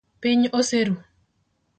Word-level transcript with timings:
Piny 0.21 0.47
oseru. 0.59 0.95